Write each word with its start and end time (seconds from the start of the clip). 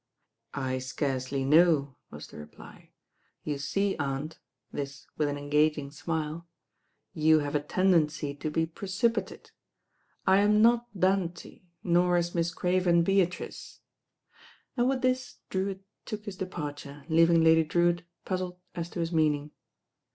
"I 0.55 0.79
scarcely 0.79 1.45
know," 1.45 1.95
was 2.09 2.25
the 2.25 2.39
reply. 2.39 2.89
"You 3.43 3.59
see, 3.59 3.95
aunt," 3.99 4.39
this 4.71 5.05
with 5.15 5.29
an 5.29 5.35
enga^ng 5.35 5.93
smile, 5.93 6.47
"you 7.13 7.37
have 7.41 7.53
a 7.53 7.61
ten 7.61 7.91
dency 7.91 8.33
to 8.39 8.49
be 8.49 8.65
precipitate. 8.65 9.51
I 10.25 10.37
am 10.39 10.59
not 10.59 10.87
Dante, 10.99 11.61
nor 11.83 12.17
is 12.17 12.33
Miss 12.33 12.51
Craven 12.51 13.03
Beatrice," 13.03 13.81
and 14.75 14.89
with 14.89 15.03
this 15.03 15.35
Drewitt 15.51 15.83
took 16.05 16.25
his 16.25 16.37
de 16.37 16.47
parture, 16.47 17.05
leaving 17.07 17.43
Lady 17.43 17.63
Drewitt 17.63 18.01
puzzled 18.25 18.57
as 18.73 18.89
to 18.89 19.01
his 19.01 19.11
meaning. 19.11 19.51